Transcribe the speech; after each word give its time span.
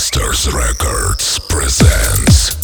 Masters 0.00 0.50
Records 0.54 1.38
presents 1.40 2.59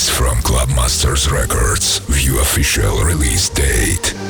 release 0.00 0.08
from 0.08 0.38
Clubmasters 0.38 1.30
Records. 1.30 1.98
View 2.08 2.40
official 2.40 3.04
release 3.04 3.50
date. 3.50 4.29